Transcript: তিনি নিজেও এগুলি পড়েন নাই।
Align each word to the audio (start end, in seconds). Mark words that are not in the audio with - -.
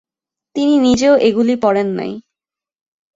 তিনি 0.55 0.73
নিজেও 0.79 1.13
এগুলি 1.27 1.55
পড়েন 1.55 1.87
নাই। 1.97 2.11